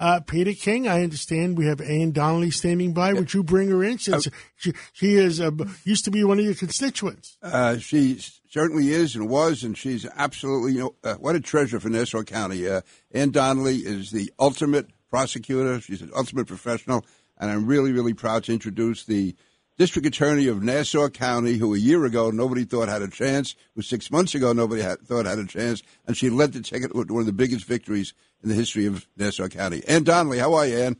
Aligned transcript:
Uh, 0.00 0.18
Peter 0.20 0.54
King, 0.54 0.88
I 0.88 1.02
understand 1.02 1.58
we 1.58 1.66
have 1.66 1.82
Ann 1.82 2.12
Donnelly 2.12 2.50
standing 2.50 2.94
by. 2.94 3.12
Would 3.12 3.34
you 3.34 3.42
bring 3.42 3.68
her 3.68 3.84
in 3.84 3.98
since 3.98 4.28
she, 4.56 4.72
she 4.94 5.14
is 5.14 5.42
uh, 5.42 5.50
used 5.84 6.06
to 6.06 6.10
be 6.10 6.24
one 6.24 6.38
of 6.38 6.44
your 6.44 6.54
constituents? 6.54 7.36
Uh, 7.42 7.76
she 7.76 8.18
certainly 8.48 8.88
is 8.88 9.14
and 9.14 9.28
was, 9.28 9.62
and 9.62 9.76
she's 9.76 10.06
absolutely, 10.16 10.72
you 10.72 10.80
know, 10.80 10.94
uh, 11.04 11.14
what 11.16 11.36
a 11.36 11.40
treasure 11.40 11.78
for 11.78 11.90
Nassau 11.90 12.22
County. 12.22 12.66
Uh, 12.66 12.80
Ann 13.12 13.30
Donnelly 13.30 13.76
is 13.76 14.10
the 14.10 14.32
ultimate 14.38 14.86
prosecutor. 15.10 15.78
She's 15.82 16.00
an 16.00 16.12
ultimate 16.16 16.46
professional, 16.46 17.04
and 17.38 17.50
I'm 17.50 17.66
really, 17.66 17.92
really 17.92 18.14
proud 18.14 18.44
to 18.44 18.54
introduce 18.54 19.04
the 19.04 19.36
district 19.80 20.06
attorney 20.06 20.46
of 20.46 20.62
Nassau 20.62 21.08
County, 21.08 21.56
who 21.56 21.74
a 21.74 21.78
year 21.78 22.04
ago 22.04 22.30
nobody 22.30 22.64
thought 22.64 22.90
had 22.90 23.00
a 23.00 23.08
chance, 23.08 23.56
who 23.74 23.80
six 23.80 24.10
months 24.10 24.34
ago 24.34 24.52
nobody 24.52 24.82
had, 24.82 25.00
thought 25.00 25.24
had 25.24 25.38
a 25.38 25.46
chance, 25.46 25.82
and 26.06 26.14
she 26.14 26.28
led 26.28 26.52
the 26.52 26.60
ticket 26.60 26.94
with 26.94 27.10
one 27.10 27.20
of 27.20 27.26
the 27.26 27.32
biggest 27.32 27.64
victories 27.64 28.12
in 28.42 28.50
the 28.50 28.54
history 28.54 28.84
of 28.84 29.08
Nassau 29.16 29.48
County. 29.48 29.82
Ann 29.88 30.04
Donnelly, 30.04 30.36
how 30.36 30.52
are 30.52 30.66
you, 30.66 30.76
Ann? 30.76 30.96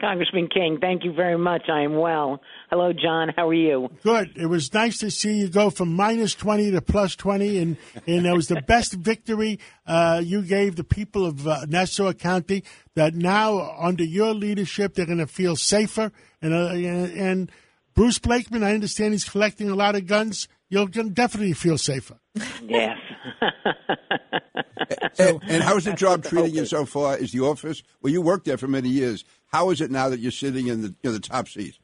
Congressman 0.00 0.48
King, 0.48 0.78
thank 0.80 1.04
you 1.04 1.12
very 1.12 1.36
much. 1.36 1.64
I 1.68 1.82
am 1.82 1.96
well. 1.96 2.40
Hello, 2.70 2.94
John. 2.94 3.34
How 3.36 3.50
are 3.50 3.54
you? 3.54 3.90
Good. 4.02 4.32
It 4.36 4.46
was 4.46 4.72
nice 4.72 4.96
to 5.00 5.10
see 5.10 5.40
you 5.40 5.48
go 5.48 5.68
from 5.68 5.94
minus 5.94 6.34
20 6.34 6.70
to 6.70 6.80
plus 6.80 7.14
20, 7.16 7.58
and, 7.58 7.76
and 8.06 8.24
it 8.24 8.32
was 8.32 8.48
the 8.48 8.62
best 8.62 8.94
victory 8.94 9.58
uh, 9.86 10.22
you 10.24 10.40
gave 10.40 10.76
the 10.76 10.84
people 10.84 11.26
of 11.26 11.46
uh, 11.46 11.66
Nassau 11.68 12.14
County 12.14 12.64
that 12.94 13.14
now, 13.14 13.76
under 13.78 14.04
your 14.04 14.32
leadership, 14.32 14.94
they're 14.94 15.04
going 15.04 15.18
to 15.18 15.26
feel 15.26 15.54
safer. 15.54 16.12
And, 16.40 16.54
uh, 16.54 16.68
and 16.68 17.52
Bruce 17.94 18.18
Blakeman, 18.18 18.62
I 18.62 18.74
understand 18.74 19.12
he's 19.12 19.28
collecting 19.28 19.68
a 19.68 19.74
lot 19.74 19.94
of 19.94 20.06
guns. 20.06 20.48
You'll 20.68 20.86
definitely 20.86 21.52
feel 21.52 21.76
safer. 21.76 22.18
Yes. 22.62 22.96
and, 25.18 25.40
and 25.46 25.62
how's 25.62 25.84
the 25.84 25.92
job 25.92 26.24
treating 26.28 26.54
you 26.54 26.64
so 26.64 26.86
far? 26.86 27.16
Is 27.18 27.32
the 27.32 27.40
office? 27.40 27.82
Well, 28.00 28.12
you 28.12 28.22
worked 28.22 28.46
there 28.46 28.56
for 28.56 28.68
many 28.68 28.88
years. 28.88 29.24
How 29.46 29.70
is 29.70 29.80
it 29.80 29.90
now 29.90 30.08
that 30.08 30.20
you're 30.20 30.32
sitting 30.32 30.68
in 30.68 30.80
the, 30.82 30.88
you 30.88 31.10
know, 31.10 31.12
the 31.12 31.20
top 31.20 31.48
seat? 31.48 31.78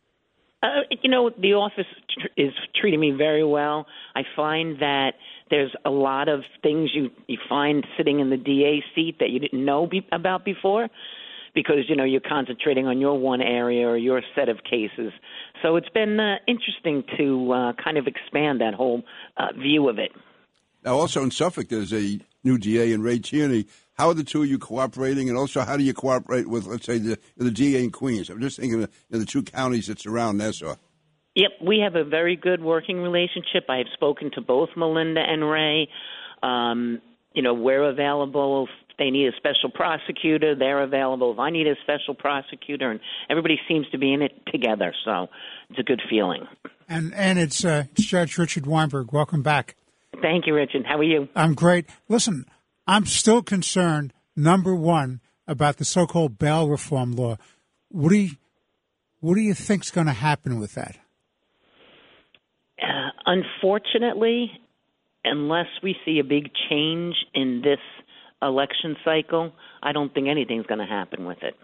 Uh, 0.62 0.80
you 1.02 1.10
know, 1.10 1.30
the 1.30 1.54
office 1.54 1.86
tr- 2.18 2.28
is 2.36 2.52
treating 2.80 2.98
me 2.98 3.10
very 3.12 3.44
well. 3.44 3.86
I 4.16 4.22
find 4.34 4.80
that 4.80 5.12
there's 5.50 5.72
a 5.84 5.90
lot 5.90 6.28
of 6.28 6.40
things 6.62 6.90
you 6.94 7.10
you 7.26 7.38
find 7.48 7.86
sitting 7.96 8.20
in 8.20 8.30
the 8.30 8.36
DA 8.36 8.82
seat 8.94 9.18
that 9.20 9.30
you 9.30 9.38
didn't 9.38 9.64
know 9.64 9.86
be- 9.86 10.06
about 10.10 10.44
before 10.44 10.88
because 11.58 11.88
you 11.88 11.96
know 11.96 12.04
you're 12.04 12.20
concentrating 12.20 12.86
on 12.86 13.00
your 13.00 13.18
one 13.18 13.42
area 13.42 13.84
or 13.84 13.96
your 13.96 14.22
set 14.36 14.48
of 14.48 14.58
cases. 14.62 15.12
So 15.60 15.74
it's 15.74 15.88
been 15.88 16.20
uh, 16.20 16.36
interesting 16.46 17.02
to 17.18 17.52
uh, 17.52 17.72
kind 17.82 17.98
of 17.98 18.06
expand 18.06 18.60
that 18.60 18.74
whole 18.74 19.02
uh, 19.36 19.48
view 19.60 19.88
of 19.88 19.98
it. 19.98 20.12
Now, 20.84 20.94
also 20.94 21.20
in 21.24 21.32
Suffolk, 21.32 21.68
there's 21.68 21.92
a 21.92 22.20
new 22.44 22.58
DA 22.58 22.92
in 22.92 23.02
Ray 23.02 23.18
Tierney. 23.18 23.66
How 23.94 24.06
are 24.06 24.14
the 24.14 24.22
two 24.22 24.44
of 24.44 24.48
you 24.48 24.56
cooperating, 24.56 25.28
and 25.28 25.36
also 25.36 25.62
how 25.62 25.76
do 25.76 25.82
you 25.82 25.92
cooperate 25.92 26.46
with, 26.48 26.66
let's 26.66 26.86
say, 26.86 26.98
the 26.98 27.18
the 27.36 27.50
DA 27.50 27.82
in 27.82 27.90
Queens? 27.90 28.30
I'm 28.30 28.40
just 28.40 28.56
thinking 28.56 28.84
of 28.84 28.90
you 29.08 29.14
know, 29.14 29.18
the 29.18 29.26
two 29.26 29.42
counties 29.42 29.88
that 29.88 29.98
surround 29.98 30.38
Nassau. 30.38 30.76
Yep, 31.34 31.50
we 31.66 31.80
have 31.80 31.96
a 31.96 32.04
very 32.04 32.36
good 32.36 32.62
working 32.62 32.98
relationship. 32.98 33.64
I 33.68 33.78
have 33.78 33.88
spoken 33.94 34.30
to 34.34 34.40
both 34.40 34.68
Melinda 34.76 35.20
and 35.20 35.48
Ray. 35.50 35.88
Um, 36.40 37.00
you 37.34 37.42
know, 37.42 37.54
we're 37.54 37.82
available. 37.82 38.68
They 38.98 39.10
need 39.10 39.28
a 39.28 39.36
special 39.36 39.70
prosecutor, 39.70 40.54
they're 40.56 40.82
available. 40.82 41.32
If 41.32 41.38
I 41.38 41.50
need 41.50 41.66
a 41.66 41.76
special 41.82 42.14
prosecutor, 42.14 42.90
and 42.90 43.00
everybody 43.30 43.58
seems 43.68 43.88
to 43.90 43.98
be 43.98 44.12
in 44.12 44.22
it 44.22 44.32
together, 44.50 44.92
so 45.04 45.28
it's 45.70 45.78
a 45.78 45.84
good 45.84 46.02
feeling. 46.10 46.46
And 46.88 47.14
and 47.14 47.38
it's, 47.38 47.64
uh, 47.64 47.84
it's 47.92 48.04
Judge 48.04 48.36
Richard 48.38 48.66
Weinberg. 48.66 49.12
Welcome 49.12 49.42
back. 49.42 49.76
Thank 50.20 50.46
you, 50.46 50.54
Richard. 50.54 50.84
How 50.86 50.98
are 50.98 51.04
you? 51.04 51.28
I'm 51.36 51.54
great. 51.54 51.86
Listen, 52.08 52.44
I'm 52.86 53.06
still 53.06 53.42
concerned. 53.42 54.12
Number 54.34 54.74
one 54.74 55.20
about 55.46 55.76
the 55.76 55.84
so-called 55.84 56.38
bail 56.38 56.68
reform 56.68 57.12
law. 57.12 57.36
What 57.90 58.10
do 58.10 58.16
you 58.16 58.30
what 59.20 59.34
do 59.34 59.40
you 59.40 59.54
think's 59.54 59.90
going 59.90 60.06
to 60.06 60.12
happen 60.12 60.58
with 60.58 60.74
that? 60.74 60.96
Uh, 62.80 63.10
unfortunately, 63.26 64.52
unless 65.24 65.66
we 65.82 65.96
see 66.04 66.18
a 66.20 66.24
big 66.24 66.50
change 66.70 67.16
in 67.34 67.62
this 67.62 67.80
election 68.42 68.96
cycle, 69.04 69.52
I 69.82 69.92
don't 69.92 70.12
think 70.12 70.28
anything's 70.28 70.66
going 70.66 70.80
to 70.80 70.86
happen 70.86 71.24
with 71.24 71.42
it 71.42 71.56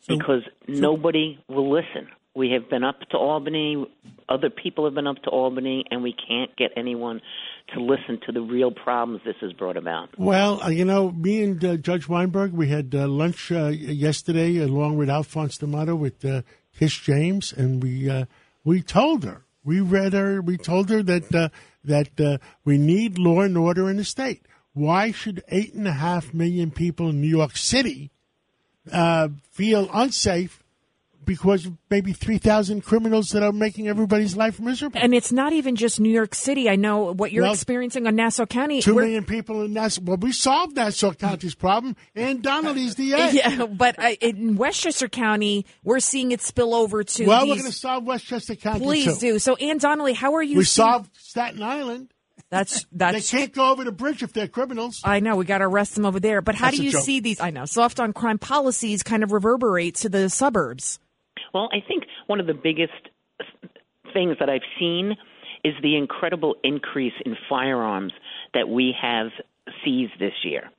So- 0.00 0.16
because 0.16 0.42
nobody 0.68 1.38
will 1.48 1.70
listen. 1.70 2.08
We 2.32 2.50
have 2.52 2.70
been 2.70 2.84
up 2.84 3.00
to 3.10 3.16
Albany, 3.16 3.86
other 4.28 4.50
people 4.50 4.84
have 4.84 4.94
been 4.94 5.08
up 5.08 5.20
to 5.24 5.30
Albany, 5.30 5.84
and 5.90 6.00
we 6.00 6.12
can't 6.14 6.54
get 6.56 6.70
anyone 6.76 7.20
to 7.74 7.80
listen 7.80 8.20
to 8.26 8.32
the 8.32 8.40
real 8.40 8.70
problems 8.70 9.22
this 9.24 9.34
has 9.40 9.52
brought 9.52 9.76
about. 9.76 10.16
Well, 10.16 10.62
uh, 10.62 10.68
you 10.68 10.84
know, 10.84 11.10
me 11.10 11.42
and 11.42 11.64
uh, 11.64 11.76
Judge 11.76 12.08
Weinberg, 12.08 12.52
we 12.52 12.68
had 12.68 12.94
uh, 12.94 13.08
lunch 13.08 13.50
uh, 13.50 13.66
yesterday 13.68 14.58
along 14.58 14.96
with 14.96 15.10
Alphonse 15.10 15.58
D'Amato 15.58 15.96
with 15.96 16.24
uh, 16.24 16.42
Tish 16.78 17.02
James, 17.02 17.52
and 17.52 17.82
we 17.82 18.08
uh, 18.08 18.26
we 18.64 18.80
told 18.80 19.24
her, 19.24 19.44
we 19.64 19.80
read 19.80 20.12
her, 20.12 20.40
we 20.40 20.56
told 20.56 20.88
her 20.90 21.02
that 21.02 21.34
uh, 21.34 21.48
that 21.84 22.20
uh, 22.20 22.38
we 22.64 22.78
need 22.78 23.18
law 23.18 23.40
and 23.40 23.58
order 23.58 23.90
in 23.90 23.96
the 23.96 24.04
state. 24.04 24.46
Why 24.72 25.10
should 25.12 25.42
eight 25.48 25.74
and 25.74 25.86
a 25.88 25.92
half 25.92 26.32
million 26.32 26.70
people 26.70 27.08
in 27.08 27.20
New 27.20 27.28
York 27.28 27.56
City 27.56 28.10
uh, 28.92 29.28
feel 29.50 29.88
unsafe 29.92 30.62
because 31.24 31.68
maybe 31.90 32.12
three 32.12 32.38
thousand 32.38 32.80
criminals 32.82 33.28
that 33.28 33.42
are 33.42 33.52
making 33.52 33.88
everybody's 33.88 34.36
life 34.36 34.58
miserable? 34.58 34.98
And 35.00 35.12
it's 35.14 35.30
not 35.32 35.52
even 35.52 35.76
just 35.76 36.00
New 36.00 36.08
York 36.12 36.34
City. 36.34 36.68
I 36.68 36.76
know 36.76 37.12
what 37.12 37.30
you're 37.30 37.42
Well, 37.42 37.52
experiencing 37.52 38.06
on 38.06 38.16
Nassau 38.16 38.46
County. 38.46 38.80
Two 38.80 38.94
million 38.94 39.24
people 39.24 39.62
in 39.62 39.72
Nassau. 39.74 40.00
Well, 40.02 40.16
we 40.16 40.32
solved 40.32 40.76
Nassau 40.76 41.12
County's 41.12 41.54
problem, 41.54 41.94
and 42.14 42.42
Donnelly's 42.42 42.94
the 42.94 43.12
A. 43.14 43.30
Yeah, 43.32 43.66
but 43.66 43.98
uh, 44.02 44.14
in 44.20 44.56
Westchester 44.56 45.08
County, 45.08 45.66
we're 45.84 46.00
seeing 46.00 46.30
it 46.32 46.40
spill 46.40 46.74
over 46.74 47.04
to. 47.04 47.26
Well, 47.26 47.42
these, 47.42 47.50
we're 47.50 47.56
going 47.62 47.70
to 47.72 47.76
solve 47.76 48.04
Westchester 48.04 48.54
County 48.54 48.80
Please 48.84 49.18
too. 49.18 49.32
do. 49.32 49.38
So, 49.40 49.56
Ann 49.56 49.78
Donnelly, 49.78 50.14
how 50.14 50.34
are 50.36 50.42
you? 50.42 50.58
We 50.58 50.64
seeing- 50.64 50.86
solved 50.88 51.10
Staten 51.18 51.62
Island. 51.62 52.12
That's 52.50 52.86
that's. 52.92 53.30
They 53.30 53.38
can't 53.38 53.52
go 53.52 53.70
over 53.70 53.84
the 53.84 53.92
bridge 53.92 54.22
if 54.22 54.32
they're 54.32 54.48
criminals. 54.48 55.00
I 55.04 55.20
know 55.20 55.36
we 55.36 55.44
got 55.44 55.58
to 55.58 55.64
arrest 55.64 55.94
them 55.94 56.04
over 56.04 56.18
there. 56.20 56.42
But 56.42 56.56
how 56.56 56.66
That's 56.66 56.78
do 56.78 56.84
you 56.84 56.90
joke. 56.92 57.02
see 57.02 57.20
these? 57.20 57.40
I 57.40 57.50
know 57.50 57.64
soft 57.64 58.00
on 58.00 58.12
crime 58.12 58.38
policies 58.38 59.02
kind 59.02 59.22
of 59.22 59.32
reverberate 59.32 59.94
to 59.96 60.08
the 60.08 60.28
suburbs. 60.28 60.98
Well, 61.54 61.68
I 61.72 61.80
think 61.86 62.04
one 62.26 62.40
of 62.40 62.46
the 62.46 62.54
biggest 62.54 62.92
things 64.12 64.36
that 64.40 64.48
I've 64.50 64.62
seen 64.78 65.16
is 65.64 65.74
the 65.82 65.96
incredible 65.96 66.56
increase 66.64 67.12
in 67.24 67.36
firearms 67.48 68.12
that 68.54 68.68
we 68.68 68.94
have 69.00 69.28
seized 69.84 70.18
this 70.18 70.32
year. 70.42 70.70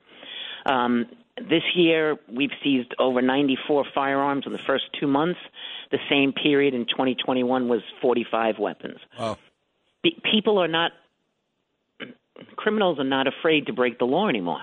Um, 0.66 1.06
this 1.36 1.62
year, 1.74 2.16
we've 2.28 2.50
seized 2.62 2.94
over 2.98 3.22
94 3.22 3.86
firearms 3.94 4.44
in 4.46 4.52
the 4.52 4.58
first 4.58 4.84
two 4.98 5.06
months. 5.06 5.40
The 5.90 5.98
same 6.10 6.32
period 6.32 6.74
in 6.74 6.84
2021 6.86 7.68
was 7.68 7.80
45 8.00 8.58
weapons. 8.58 8.98
Wow. 9.18 9.38
Be- 10.02 10.20
people 10.30 10.58
are 10.58 10.68
not, 10.68 10.92
criminals 12.56 12.98
are 12.98 13.04
not 13.04 13.26
afraid 13.26 13.66
to 13.66 13.72
break 13.72 13.98
the 13.98 14.04
law 14.04 14.28
anymore. 14.28 14.62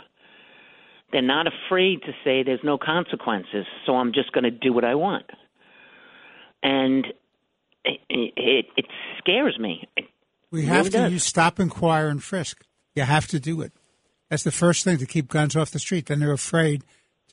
They're 1.12 1.22
not 1.22 1.48
afraid 1.48 2.02
to 2.04 2.12
say 2.24 2.44
there's 2.44 2.60
no 2.64 2.78
consequences, 2.78 3.66
so 3.86 3.96
I'm 3.96 4.14
just 4.14 4.32
going 4.32 4.44
to 4.44 4.52
do 4.52 4.72
what 4.74 4.84
I 4.86 4.96
want. 4.96 5.26
And 6.62 7.06
it, 7.84 8.00
it, 8.10 8.66
it 8.78 8.86
scares 9.18 9.58
me. 9.60 9.88
It 9.98 10.06
We 10.52 10.62
really 10.62 10.72
have 10.72 10.86
to 10.88 10.92
does. 10.92 11.12
use 11.12 11.24
stop, 11.24 11.60
inquire, 11.60 12.10
and 12.10 12.22
frisk. 12.22 12.64
You 12.96 13.04
have 13.04 13.28
to 13.28 13.40
do 13.40 13.62
it. 13.62 13.72
That's 14.30 14.44
the 14.44 14.52
first 14.52 14.84
thing 14.84 14.98
to 15.00 15.08
keep 15.08 15.30
guns 15.30 15.56
off 15.56 15.72
the 15.72 15.80
street. 15.80 16.06
Then 16.06 16.20
they're 16.20 16.32
afraid 16.32 16.84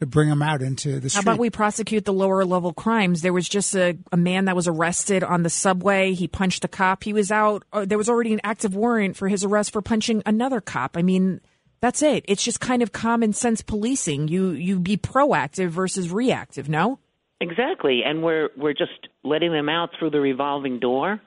to 0.01 0.07
bring 0.07 0.29
them 0.29 0.43
out 0.43 0.63
into 0.63 1.01
the 1.01 1.09
street. 1.09 1.25
How 1.25 1.33
about 1.33 1.41
we 1.41 1.51
prosecute 1.51 2.05
the 2.05 2.13
lower 2.13 2.45
level 2.45 2.73
crimes? 2.73 3.23
There 3.23 3.33
was 3.33 3.49
just 3.49 3.75
a, 3.75 3.97
a 4.13 4.17
man 4.17 4.45
that 4.47 4.57
was 4.57 4.69
arrested 4.69 5.25
on 5.25 5.43
the 5.43 5.51
subway. 5.51 6.13
He 6.13 6.29
punched 6.29 6.65
a 6.65 6.69
cop. 6.69 7.05
He 7.05 7.13
was 7.13 7.31
out. 7.31 7.65
Uh, 7.73 7.85
there 7.85 7.99
was 7.99 8.09
already 8.09 8.33
an 8.33 8.41
active 8.45 8.75
warrant 8.75 9.17
for 9.17 9.29
his 9.29 9.45
arrest 9.45 9.73
for 9.73 9.83
punching 9.83 10.23
another 10.27 10.61
cop. 10.61 10.97
I 10.97 11.03
mean, 11.03 11.41
that's 11.81 12.03
it. 12.03 12.25
It's 12.29 12.43
just 12.43 12.61
kind 12.61 12.83
of 12.83 12.93
common 12.93 13.33
sense 13.33 13.63
policing. 13.63 14.29
You 14.29 14.51
you 14.51 14.79
be 14.79 14.97
proactive 14.97 15.69
versus 15.69 16.11
reactive. 16.11 16.69
No. 16.69 16.99
Exactly, 17.39 18.01
and 18.03 18.23
we're 18.23 18.49
we're 18.57 18.73
just 18.73 19.09
letting 19.23 19.53
them 19.53 19.69
out 19.69 19.91
through 19.99 20.09
the 20.09 20.21
revolving 20.21 20.81
door, 20.81 21.21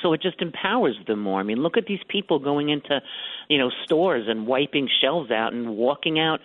so 0.00 0.12
it 0.12 0.22
just 0.22 0.40
empowers 0.40 0.94
them 1.08 1.20
more. 1.20 1.40
I 1.40 1.42
mean, 1.42 1.58
look 1.58 1.76
at 1.76 1.86
these 1.86 1.98
people 2.08 2.38
going 2.38 2.68
into, 2.68 3.00
you 3.48 3.58
know, 3.58 3.70
stores 3.84 4.26
and 4.28 4.46
wiping 4.46 4.88
shelves 5.00 5.32
out 5.32 5.52
and 5.52 5.76
walking 5.76 6.20
out, 6.20 6.38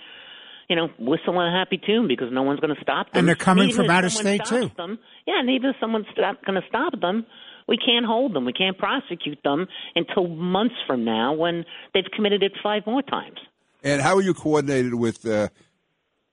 you 0.72 0.78
know, 0.78 0.88
whistle 0.98 1.38
a 1.42 1.52
happy 1.52 1.78
tune 1.86 2.08
because 2.08 2.30
no 2.32 2.44
one's 2.44 2.62
going 2.62 2.74
to 2.74 2.82
stop 2.82 3.08
them. 3.12 3.20
And 3.20 3.28
they're 3.28 3.36
coming 3.36 3.68
even 3.68 3.76
from 3.76 3.90
out 3.90 4.06
of 4.06 4.14
state, 4.14 4.46
stops 4.46 4.50
too. 4.50 4.72
Them, 4.78 5.00
yeah, 5.28 5.42
and 5.42 5.50
even 5.50 5.72
if 5.72 5.76
someone's 5.82 6.06
going 6.16 6.62
to 6.62 6.68
stop 6.70 6.98
them, 7.02 7.26
we 7.68 7.76
can't 7.76 8.06
hold 8.06 8.34
them. 8.34 8.46
We 8.46 8.54
can't 8.54 8.78
prosecute 8.78 9.40
them 9.44 9.68
until 9.96 10.30
months 10.30 10.76
from 10.88 11.04
now 11.04 11.34
when 11.34 11.66
they've 11.94 12.06
committed 12.16 12.42
it 12.42 12.54
five 12.64 12.84
more 12.86 13.02
times. 13.02 13.38
And 13.84 14.02
how 14.02 14.16
are 14.16 14.22
you 14.22 14.34
coordinated 14.34 14.94
with 14.94 15.26
uh, 15.26 15.50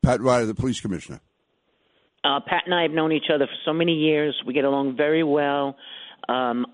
Pat 0.02 0.20
Ryder, 0.20 0.46
the 0.46 0.54
police 0.54 0.80
commissioner? 0.80 1.20
Uh, 2.22 2.38
Pat 2.46 2.62
and 2.66 2.74
I 2.74 2.82
have 2.82 2.92
known 2.92 3.10
each 3.10 3.30
other 3.34 3.46
for 3.46 3.56
so 3.64 3.72
many 3.72 3.94
years. 3.94 4.40
We 4.46 4.54
get 4.54 4.64
along 4.64 4.96
very 4.96 5.24
well. 5.24 5.76
Um, 6.28 6.64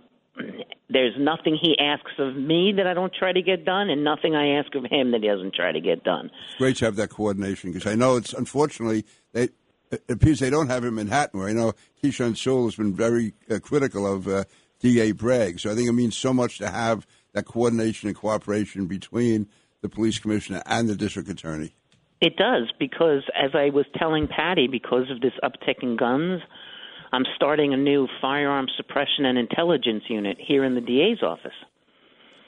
there's 0.88 1.14
nothing 1.18 1.56
he 1.60 1.76
asks 1.78 2.12
of 2.18 2.36
me 2.36 2.72
that 2.76 2.86
I 2.86 2.94
don't 2.94 3.12
try 3.12 3.32
to 3.32 3.42
get 3.42 3.64
done, 3.64 3.90
and 3.90 4.04
nothing 4.04 4.34
I 4.34 4.58
ask 4.58 4.74
of 4.74 4.84
him 4.84 5.12
that 5.12 5.22
he 5.22 5.28
doesn't 5.28 5.54
try 5.54 5.72
to 5.72 5.80
get 5.80 6.04
done. 6.04 6.30
It's 6.46 6.56
great 6.56 6.76
to 6.76 6.84
have 6.86 6.96
that 6.96 7.10
coordination 7.10 7.72
because 7.72 7.90
I 7.90 7.94
know 7.94 8.16
it's 8.16 8.32
unfortunately 8.32 9.04
they 9.32 9.48
it 9.90 10.02
appears 10.08 10.40
they 10.40 10.50
don't 10.50 10.68
have 10.68 10.84
it 10.84 10.88
in 10.88 10.94
Manhattan, 10.94 11.38
where 11.38 11.48
I 11.48 11.52
know 11.52 11.72
Keechant 12.02 12.36
Sewell 12.36 12.64
has 12.64 12.76
been 12.76 12.94
very 12.94 13.34
uh, 13.50 13.58
critical 13.60 14.10
of 14.10 14.26
uh, 14.26 14.44
D.A. 14.80 15.12
Bragg. 15.12 15.60
So 15.60 15.70
I 15.70 15.74
think 15.74 15.88
it 15.88 15.92
means 15.92 16.16
so 16.16 16.32
much 16.32 16.58
to 16.58 16.68
have 16.68 17.06
that 17.32 17.44
coordination 17.44 18.08
and 18.08 18.16
cooperation 18.16 18.86
between 18.86 19.48
the 19.82 19.88
police 19.88 20.18
commissioner 20.18 20.62
and 20.66 20.88
the 20.88 20.96
district 20.96 21.28
attorney. 21.28 21.74
It 22.20 22.36
does 22.36 22.72
because, 22.78 23.22
as 23.36 23.50
I 23.54 23.70
was 23.70 23.84
telling 23.98 24.26
Patty, 24.26 24.66
because 24.66 25.10
of 25.10 25.20
this 25.20 25.32
uptick 25.42 25.82
in 25.82 25.96
guns, 25.96 26.40
I'm 27.14 27.24
starting 27.36 27.72
a 27.72 27.76
new 27.76 28.08
firearm 28.20 28.66
suppression 28.76 29.24
and 29.24 29.38
intelligence 29.38 30.02
unit 30.08 30.36
here 30.44 30.64
in 30.64 30.74
the 30.74 30.80
DA's 30.80 31.22
office. 31.22 31.54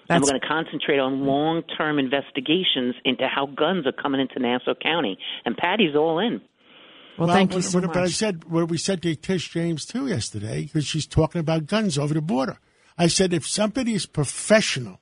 and 0.09 0.21
we're 0.21 0.31
going 0.31 0.41
to 0.41 0.49
concentrate 0.49 0.99
on 0.99 1.25
long 1.25 1.63
term 1.79 2.01
investigations 2.01 2.97
into 3.05 3.29
how 3.29 3.47
guns 3.47 3.87
are 3.87 3.93
coming 3.93 4.21
into 4.21 4.41
Nassau 4.41 4.75
County. 4.75 5.19
And 5.45 5.57
Patty's 5.57 5.95
all 5.95 6.19
in. 6.19 6.41
well. 7.17 7.29
Thank 7.29 7.55
you 7.55 7.63
so 7.63 7.79
what, 7.79 7.93
But 7.93 8.03
I 8.03 8.09
said 8.09 8.45
what 8.47 8.69
we 8.69 8.77
said 8.77 9.03
to 9.03 9.15
Tish 9.15 9.51
James 9.51 9.87
too 9.87 10.09
yesterday 10.09 10.65
because 10.65 10.85
she's 10.85 11.07
talking 11.07 11.41
about 11.41 11.67
guns 11.67 11.97
over 11.97 12.13
the 12.13 12.21
border. 12.21 12.59
I 12.99 13.07
said 13.07 13.33
if 13.33 13.47
somebody 13.47 13.95
is 13.95 14.05
professional, 14.05 14.99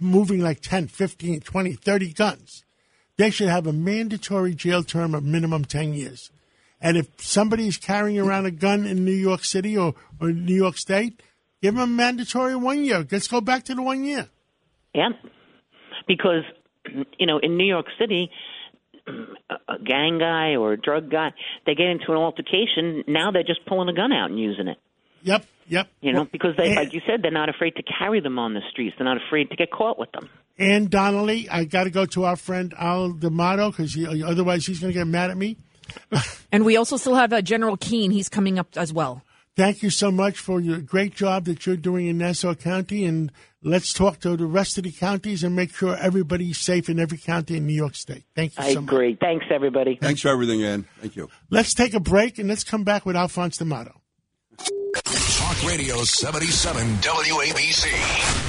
moving 0.00 0.40
like 0.40 0.60
10, 0.60 0.88
15, 0.88 1.42
20, 1.42 1.72
30 1.74 2.12
guns, 2.14 2.64
they 3.16 3.30
should 3.30 3.48
have 3.48 3.68
a 3.68 3.72
mandatory 3.72 4.56
jail 4.56 4.82
term 4.82 5.14
of 5.14 5.22
minimum 5.22 5.64
10 5.66 5.94
years. 5.94 6.32
And 6.80 6.96
if 6.96 7.08
somebody 7.20 7.66
is 7.66 7.76
carrying 7.76 8.18
around 8.20 8.46
a 8.46 8.50
gun 8.50 8.86
in 8.86 9.04
New 9.04 9.10
York 9.12 9.44
City 9.44 9.76
or, 9.76 9.94
or 10.20 10.30
New 10.32 10.54
York 10.54 10.76
State, 10.76 11.20
give 11.60 11.74
them 11.74 11.82
a 11.82 11.86
mandatory 11.86 12.54
one 12.54 12.84
year. 12.84 13.04
Let's 13.10 13.26
go 13.28 13.40
back 13.40 13.64
to 13.64 13.74
the 13.74 13.82
one 13.82 14.04
year. 14.04 14.28
Yeah. 14.94 15.08
Because, 16.06 16.44
you 17.18 17.26
know, 17.26 17.38
in 17.38 17.56
New 17.56 17.66
York 17.66 17.86
City, 17.98 18.30
a 19.06 19.78
gang 19.84 20.18
guy 20.18 20.54
or 20.56 20.72
a 20.74 20.76
drug 20.76 21.10
guy, 21.10 21.32
they 21.66 21.74
get 21.74 21.86
into 21.88 22.10
an 22.12 22.16
altercation. 22.18 23.04
Now 23.08 23.30
they're 23.30 23.42
just 23.42 23.64
pulling 23.66 23.88
a 23.88 23.94
gun 23.94 24.12
out 24.12 24.30
and 24.30 24.38
using 24.38 24.68
it. 24.68 24.78
Yep, 25.22 25.44
yep. 25.66 25.88
You 26.00 26.12
know, 26.12 26.20
Well, 26.20 26.28
because 26.30 26.56
they, 26.56 26.68
and- 26.68 26.76
like 26.76 26.92
you 26.94 27.00
said, 27.06 27.22
they're 27.22 27.30
not 27.32 27.48
afraid 27.48 27.74
to 27.76 27.82
carry 27.82 28.20
them 28.20 28.38
on 28.38 28.54
the 28.54 28.60
streets. 28.70 28.94
They're 28.98 29.04
not 29.04 29.16
afraid 29.26 29.50
to 29.50 29.56
get 29.56 29.70
caught 29.72 29.98
with 29.98 30.12
them. 30.12 30.28
and 30.58 30.88
Donnelly, 30.88 31.48
I 31.50 31.64
got 31.64 31.84
to 31.84 31.90
go 31.90 32.06
to 32.06 32.24
our 32.24 32.36
friend 32.36 32.72
Al 32.78 33.10
D'Amato 33.12 33.70
because 33.70 33.94
he, 33.94 34.22
otherwise 34.22 34.64
he's 34.66 34.78
going 34.78 34.92
to 34.92 34.98
get 34.98 35.06
mad 35.08 35.30
at 35.30 35.36
me. 35.36 35.56
And 36.50 36.64
we 36.64 36.76
also 36.76 36.96
still 36.96 37.14
have 37.14 37.32
uh, 37.32 37.42
General 37.42 37.76
Keane. 37.76 38.10
He's 38.10 38.28
coming 38.28 38.58
up 38.58 38.68
as 38.76 38.92
well. 38.92 39.22
Thank 39.56 39.82
you 39.82 39.90
so 39.90 40.12
much 40.12 40.38
for 40.38 40.60
your 40.60 40.78
great 40.78 41.14
job 41.14 41.46
that 41.46 41.66
you're 41.66 41.76
doing 41.76 42.06
in 42.06 42.18
Nassau 42.18 42.54
County. 42.54 43.04
And 43.04 43.32
let's 43.60 43.92
talk 43.92 44.20
to 44.20 44.36
the 44.36 44.46
rest 44.46 44.78
of 44.78 44.84
the 44.84 44.92
counties 44.92 45.42
and 45.42 45.56
make 45.56 45.74
sure 45.74 45.96
everybody's 45.96 46.58
safe 46.58 46.88
in 46.88 47.00
every 47.00 47.18
county 47.18 47.56
in 47.56 47.66
New 47.66 47.74
York 47.74 47.96
State. 47.96 48.22
Thank 48.36 48.56
you 48.56 48.64
I 48.64 48.74
so 48.74 48.80
much. 48.80 48.92
agree. 48.92 49.18
Thanks, 49.20 49.46
everybody. 49.50 49.98
Thanks 50.00 50.20
for 50.20 50.28
everything, 50.28 50.62
Ann. 50.62 50.86
Thank 51.00 51.16
you. 51.16 51.28
Let's 51.50 51.74
take 51.74 51.92
a 51.92 52.00
break 52.00 52.38
and 52.38 52.48
let's 52.48 52.62
come 52.62 52.84
back 52.84 53.04
with 53.04 53.16
Alphonse 53.16 53.56
D'Amato. 53.56 54.00
Talk 54.58 55.64
Radio 55.66 56.04
77 56.04 56.86
WABC. 56.98 58.48